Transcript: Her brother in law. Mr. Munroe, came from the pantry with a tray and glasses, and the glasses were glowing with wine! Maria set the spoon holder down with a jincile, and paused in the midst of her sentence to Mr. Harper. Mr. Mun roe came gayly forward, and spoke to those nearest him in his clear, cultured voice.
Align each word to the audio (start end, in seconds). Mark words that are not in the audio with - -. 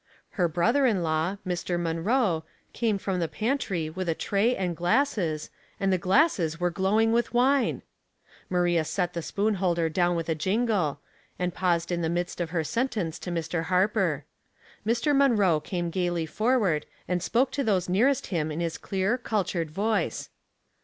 Her 0.31 0.47
brother 0.47 0.87
in 0.87 1.03
law. 1.03 1.37
Mr. 1.45 1.79
Munroe, 1.79 2.43
came 2.73 2.97
from 2.97 3.19
the 3.19 3.27
pantry 3.27 3.87
with 3.87 4.09
a 4.09 4.15
tray 4.15 4.55
and 4.55 4.75
glasses, 4.75 5.51
and 5.79 5.93
the 5.93 5.99
glasses 5.99 6.59
were 6.59 6.71
glowing 6.71 7.11
with 7.11 7.35
wine! 7.35 7.83
Maria 8.49 8.83
set 8.83 9.13
the 9.13 9.21
spoon 9.21 9.53
holder 9.61 9.89
down 9.89 10.15
with 10.15 10.27
a 10.27 10.33
jincile, 10.33 10.97
and 11.37 11.53
paused 11.53 11.91
in 11.91 12.01
the 12.01 12.09
midst 12.09 12.41
of 12.41 12.49
her 12.49 12.63
sentence 12.63 13.19
to 13.19 13.29
Mr. 13.29 13.65
Harper. 13.65 14.25
Mr. 14.83 15.15
Mun 15.15 15.35
roe 15.37 15.59
came 15.59 15.91
gayly 15.91 16.25
forward, 16.25 16.87
and 17.07 17.21
spoke 17.21 17.51
to 17.51 17.63
those 17.63 17.87
nearest 17.87 18.25
him 18.33 18.51
in 18.51 18.59
his 18.59 18.79
clear, 18.79 19.19
cultured 19.19 19.69
voice. 19.69 20.29